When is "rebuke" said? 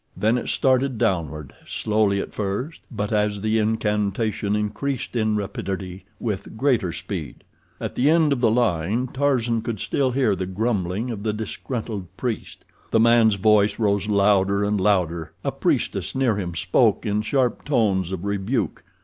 18.25-18.83